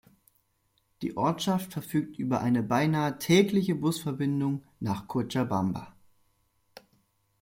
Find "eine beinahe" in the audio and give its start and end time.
2.41-3.19